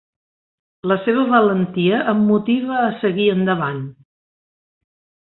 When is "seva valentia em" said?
1.07-2.23